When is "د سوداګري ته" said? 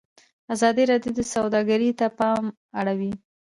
1.15-2.07